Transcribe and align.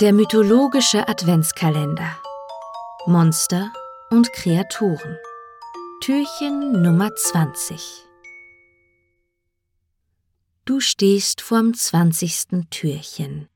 Der 0.00 0.14
mythologische 0.14 1.06
Adventskalender. 1.06 2.16
Monster 3.06 3.70
und 4.08 4.32
Kreaturen. 4.32 5.18
Türchen 6.02 6.80
Nummer 6.80 7.14
20. 7.14 7.78
Du 10.64 10.80
stehst 10.80 11.42
vorm 11.42 11.74
20. 11.74 12.70
Türchen. 12.70 13.48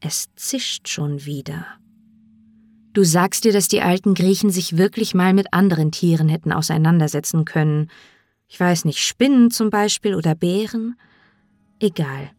Es 0.00 0.28
zischt 0.34 0.88
schon 0.88 1.26
wieder. 1.26 1.66
Du 2.94 3.04
sagst 3.04 3.44
dir, 3.44 3.52
dass 3.52 3.68
die 3.68 3.82
alten 3.82 4.14
Griechen 4.14 4.48
sich 4.48 4.78
wirklich 4.78 5.12
mal 5.12 5.34
mit 5.34 5.52
anderen 5.52 5.92
Tieren 5.92 6.30
hätten 6.30 6.52
auseinandersetzen 6.52 7.44
können. 7.44 7.90
Ich 8.48 8.58
weiß 8.58 8.86
nicht, 8.86 9.00
Spinnen 9.00 9.50
zum 9.50 9.68
Beispiel 9.68 10.14
oder 10.14 10.34
Bären? 10.34 10.98
Egal. 11.80 12.30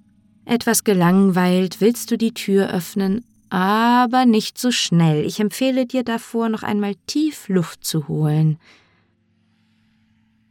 Etwas 0.52 0.84
gelangweilt 0.84 1.80
willst 1.80 2.12
du 2.12 2.18
die 2.18 2.34
Tür 2.34 2.74
öffnen, 2.74 3.24
aber 3.50 4.26
nicht 4.26 4.58
so 4.58 4.70
schnell. 4.70 5.26
Ich 5.26 5.40
empfehle 5.40 5.86
dir 5.86 6.04
davor, 6.04 6.50
noch 6.50 6.62
einmal 6.62 6.96
tief 7.08 7.48
Luft 7.48 7.86
zu 7.86 8.10
holen. 8.10 8.60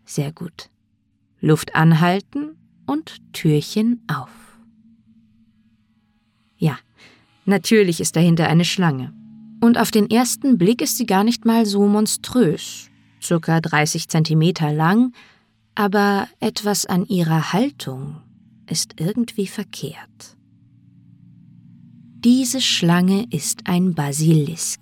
Sehr 0.07 0.33
gut. 0.33 0.71
Luft 1.43 1.75
anhalten 1.75 2.57
und 2.87 3.19
Türchen 3.35 4.03
auf. 4.09 4.31
Ja, 6.57 6.79
natürlich 7.45 8.01
ist 8.01 8.17
dahinter 8.17 8.49
eine 8.49 8.65
Schlange. 8.65 9.13
Und 9.61 9.77
auf 9.77 9.91
den 9.91 10.09
ersten 10.09 10.57
Blick 10.57 10.81
ist 10.81 10.97
sie 10.97 11.05
gar 11.05 11.25
nicht 11.25 11.45
mal 11.45 11.67
so 11.67 11.87
monströs, 11.87 12.89
circa 13.23 13.61
30 13.61 14.09
Zentimeter 14.09 14.73
lang, 14.73 15.13
aber 15.75 16.27
etwas 16.41 16.87
an 16.87 17.05
ihrer 17.05 17.53
Haltung 17.53 18.23
ist 18.71 18.95
irgendwie 18.99 19.47
verkehrt. 19.47 20.37
Diese 22.25 22.61
Schlange 22.61 23.27
ist 23.31 23.61
ein 23.65 23.95
Basilisk. 23.95 24.81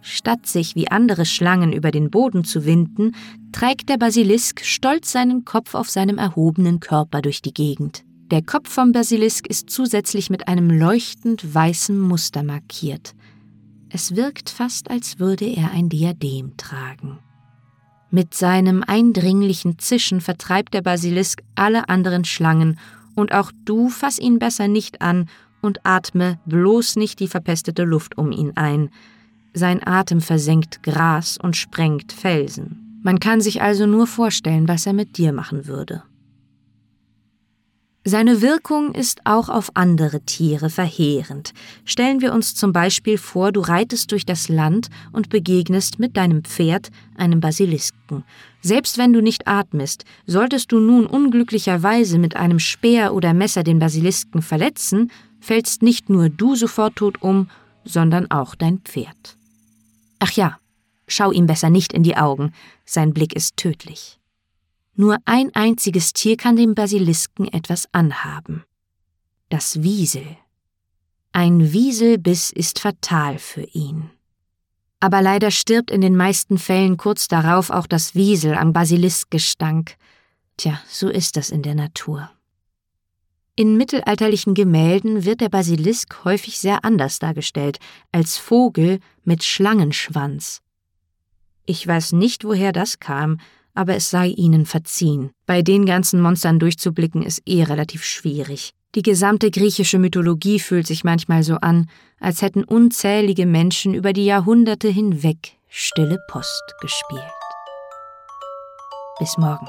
Statt 0.00 0.46
sich 0.46 0.74
wie 0.76 0.88
andere 0.88 1.26
Schlangen 1.26 1.72
über 1.72 1.90
den 1.90 2.10
Boden 2.10 2.44
zu 2.44 2.64
winden, 2.64 3.14
trägt 3.52 3.88
der 3.88 3.98
Basilisk 3.98 4.64
stolz 4.64 5.12
seinen 5.12 5.44
Kopf 5.44 5.74
auf 5.74 5.90
seinem 5.90 6.16
erhobenen 6.16 6.80
Körper 6.80 7.22
durch 7.22 7.42
die 7.42 7.52
Gegend. 7.52 8.04
Der 8.30 8.42
Kopf 8.42 8.70
vom 8.70 8.92
Basilisk 8.92 9.46
ist 9.46 9.70
zusätzlich 9.70 10.30
mit 10.30 10.48
einem 10.48 10.70
leuchtend 10.70 11.54
weißen 11.54 11.98
Muster 11.98 12.42
markiert. 12.42 13.14
Es 13.90 14.16
wirkt 14.16 14.50
fast, 14.50 14.90
als 14.90 15.18
würde 15.18 15.46
er 15.46 15.72
ein 15.72 15.88
Diadem 15.88 16.56
tragen. 16.56 17.18
Mit 18.10 18.34
seinem 18.34 18.82
eindringlichen 18.86 19.78
Zischen 19.78 20.20
vertreibt 20.20 20.72
der 20.72 20.82
Basilisk 20.82 21.42
alle 21.54 21.88
anderen 21.88 22.24
Schlangen, 22.24 22.78
und 23.14 23.32
auch 23.32 23.50
du 23.64 23.88
fass 23.88 24.18
ihn 24.18 24.38
besser 24.38 24.68
nicht 24.68 25.02
an 25.02 25.28
und 25.60 25.84
atme 25.84 26.38
bloß 26.46 26.96
nicht 26.96 27.18
die 27.18 27.26
verpestete 27.26 27.82
Luft 27.82 28.16
um 28.16 28.30
ihn 28.30 28.52
ein. 28.54 28.90
Sein 29.52 29.84
Atem 29.84 30.20
versenkt 30.20 30.82
Gras 30.84 31.36
und 31.36 31.56
sprengt 31.56 32.12
Felsen. 32.12 33.00
Man 33.02 33.18
kann 33.18 33.40
sich 33.40 33.60
also 33.60 33.86
nur 33.86 34.06
vorstellen, 34.06 34.68
was 34.68 34.86
er 34.86 34.92
mit 34.92 35.18
dir 35.18 35.32
machen 35.32 35.66
würde. 35.66 36.02
Seine 38.04 38.40
Wirkung 38.40 38.94
ist 38.94 39.20
auch 39.24 39.48
auf 39.48 39.70
andere 39.74 40.20
Tiere 40.22 40.70
verheerend. 40.70 41.52
Stellen 41.84 42.20
wir 42.20 42.32
uns 42.32 42.54
zum 42.54 42.72
Beispiel 42.72 43.18
vor, 43.18 43.52
du 43.52 43.60
reitest 43.60 44.12
durch 44.12 44.24
das 44.24 44.48
Land 44.48 44.88
und 45.12 45.28
begegnest 45.28 45.98
mit 45.98 46.16
deinem 46.16 46.42
Pferd 46.44 46.90
einem 47.16 47.40
Basilisken. 47.40 48.24
Selbst 48.62 48.98
wenn 48.98 49.12
du 49.12 49.20
nicht 49.20 49.46
atmest, 49.46 50.04
solltest 50.26 50.72
du 50.72 50.80
nun 50.80 51.06
unglücklicherweise 51.06 52.18
mit 52.18 52.34
einem 52.36 52.60
Speer 52.60 53.12
oder 53.14 53.34
Messer 53.34 53.62
den 53.62 53.78
Basilisken 53.78 54.42
verletzen, 54.42 55.10
fällst 55.40 55.82
nicht 55.82 56.08
nur 56.08 56.28
du 56.28 56.56
sofort 56.56 56.96
tot 56.96 57.20
um, 57.20 57.50
sondern 57.84 58.30
auch 58.30 58.54
dein 58.54 58.78
Pferd. 58.78 59.36
Ach 60.18 60.32
ja, 60.32 60.58
schau 61.06 61.30
ihm 61.30 61.46
besser 61.46 61.70
nicht 61.70 61.92
in 61.92 62.02
die 62.02 62.16
Augen, 62.16 62.52
sein 62.84 63.12
Blick 63.12 63.34
ist 63.34 63.56
tödlich. 63.56 64.18
Nur 65.00 65.18
ein 65.26 65.54
einziges 65.54 66.12
Tier 66.12 66.36
kann 66.36 66.56
dem 66.56 66.74
Basilisken 66.74 67.46
etwas 67.46 67.86
anhaben. 67.92 68.64
Das 69.48 69.80
Wiesel. 69.84 70.26
Ein 71.30 71.72
Wieselbiss 71.72 72.50
ist 72.50 72.80
fatal 72.80 73.38
für 73.38 73.62
ihn. 73.62 74.10
Aber 74.98 75.22
leider 75.22 75.52
stirbt 75.52 75.92
in 75.92 76.00
den 76.00 76.16
meisten 76.16 76.58
Fällen 76.58 76.96
kurz 76.96 77.28
darauf 77.28 77.70
auch 77.70 77.86
das 77.86 78.16
Wiesel 78.16 78.54
am 78.56 78.72
Basiliskgestank. 78.72 79.94
Tja, 80.56 80.80
so 80.88 81.08
ist 81.08 81.36
das 81.36 81.50
in 81.50 81.62
der 81.62 81.76
Natur. 81.76 82.28
In 83.54 83.76
mittelalterlichen 83.76 84.54
Gemälden 84.54 85.24
wird 85.24 85.40
der 85.40 85.48
Basilisk 85.48 86.24
häufig 86.24 86.58
sehr 86.58 86.84
anders 86.84 87.20
dargestellt, 87.20 87.78
als 88.10 88.36
Vogel 88.36 88.98
mit 89.22 89.44
Schlangenschwanz. 89.44 90.60
Ich 91.66 91.86
weiß 91.86 92.14
nicht, 92.14 92.42
woher 92.42 92.72
das 92.72 92.98
kam, 92.98 93.38
aber 93.78 93.94
es 93.94 94.10
sei 94.10 94.26
ihnen 94.26 94.66
verziehen. 94.66 95.30
Bei 95.46 95.62
den 95.62 95.86
ganzen 95.86 96.20
Monstern 96.20 96.58
durchzublicken 96.58 97.22
ist 97.22 97.42
eh 97.46 97.62
relativ 97.62 98.04
schwierig. 98.04 98.74
Die 98.96 99.02
gesamte 99.02 99.52
griechische 99.52 100.00
Mythologie 100.00 100.58
fühlt 100.58 100.88
sich 100.88 101.04
manchmal 101.04 101.44
so 101.44 101.54
an, 101.58 101.88
als 102.18 102.42
hätten 102.42 102.64
unzählige 102.64 103.46
Menschen 103.46 103.94
über 103.94 104.12
die 104.12 104.24
Jahrhunderte 104.24 104.88
hinweg 104.88 105.52
stille 105.68 106.18
Post 106.28 106.74
gespielt. 106.80 107.22
Bis 109.20 109.38
morgen. 109.38 109.68